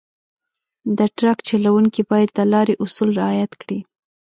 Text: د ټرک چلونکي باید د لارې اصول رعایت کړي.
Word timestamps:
د 0.97 0.99
ټرک 1.17 1.37
چلونکي 1.49 2.01
باید 2.11 2.29
د 2.33 2.39
لارې 2.53 2.73
اصول 2.83 3.09
رعایت 3.19 3.51
کړي. 3.61 3.79